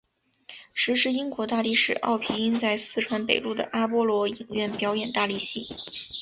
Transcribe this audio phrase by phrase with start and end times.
[0.73, 5.67] 时值英国大力士奥皮音在四川北路的阿波罗影院表演大力戏。